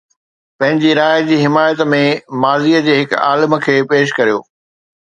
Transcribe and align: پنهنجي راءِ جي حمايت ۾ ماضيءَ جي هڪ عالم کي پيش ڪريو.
پنهنجي 0.59 0.93
راءِ 0.99 1.19
جي 1.27 1.37
حمايت 1.43 1.85
۾ 1.93 1.99
ماضيءَ 2.47 2.83
جي 2.89 2.97
هڪ 3.03 3.23
عالم 3.29 3.57
کي 3.69 3.81
پيش 3.95 4.17
ڪريو. 4.19 4.43